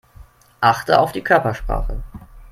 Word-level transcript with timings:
Achte 0.61 0.99
auf 0.99 1.11
die 1.11 1.23
Körpersprache. 1.23 2.01